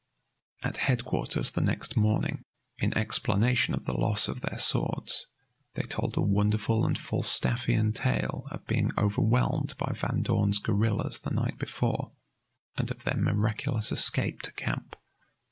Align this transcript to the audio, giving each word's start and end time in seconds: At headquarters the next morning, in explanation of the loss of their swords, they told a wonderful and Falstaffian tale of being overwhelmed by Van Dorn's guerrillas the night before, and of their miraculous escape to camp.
At 0.63 0.77
headquarters 0.77 1.51
the 1.51 1.61
next 1.61 1.95
morning, 1.95 2.41
in 2.79 2.97
explanation 2.97 3.75
of 3.75 3.85
the 3.85 3.93
loss 3.95 4.27
of 4.27 4.41
their 4.41 4.57
swords, 4.57 5.27
they 5.75 5.83
told 5.83 6.17
a 6.17 6.21
wonderful 6.21 6.87
and 6.87 6.97
Falstaffian 6.97 7.93
tale 7.93 8.47
of 8.49 8.65
being 8.65 8.89
overwhelmed 8.97 9.75
by 9.77 9.93
Van 9.95 10.23
Dorn's 10.23 10.57
guerrillas 10.57 11.19
the 11.19 11.29
night 11.29 11.59
before, 11.59 12.13
and 12.75 12.89
of 12.89 13.03
their 13.03 13.17
miraculous 13.17 13.91
escape 13.91 14.41
to 14.41 14.51
camp. 14.53 14.95